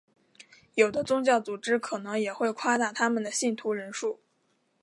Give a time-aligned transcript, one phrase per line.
[0.73, 4.19] 有的宗教组织可能也会夸大他们的信徒人数。